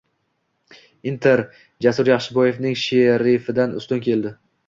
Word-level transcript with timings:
“Inter” 1.11 1.43
Jasur 1.87 2.09
Yaxshiboyevning 2.11 2.79
“Sherif”idan 2.87 3.79
ustun 3.83 4.05
keldi 4.09 4.33